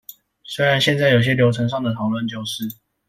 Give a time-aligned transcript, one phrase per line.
[0.43, 2.67] 雖然現在有些流程上的討論就是